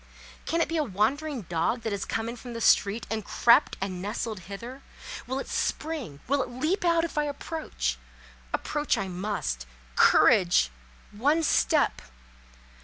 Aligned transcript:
Can 0.47 0.61
it 0.61 0.67
be 0.67 0.77
a 0.77 0.83
wandering 0.83 1.43
dog 1.43 1.81
that 1.83 1.91
has 1.91 2.05
come 2.05 2.27
in 2.27 2.35
from 2.35 2.53
the 2.53 2.59
street 2.61 3.05
and 3.11 3.23
crept 3.23 3.77
and 3.79 4.01
nestled 4.01 4.39
hither? 4.49 4.81
Will 5.27 5.37
it 5.37 5.47
spring, 5.47 6.21
will 6.27 6.41
it 6.41 6.49
leap 6.49 6.83
out 6.83 7.03
if 7.05 7.19
I 7.19 7.25
approach? 7.25 7.99
Approach 8.51 8.97
I 8.97 9.07
must. 9.07 9.67
Courage! 9.95 10.71
One 11.11 11.43
step! 11.43 12.01